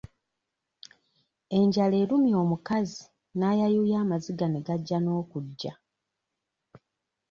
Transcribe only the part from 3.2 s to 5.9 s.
n'ayayuuya amaziga ne gajja n'okujja.